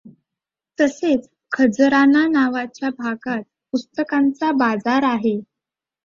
[0.79, 5.39] तसेच खजराना नावाच्या भागात पुस्तकांचा बाजार आहे.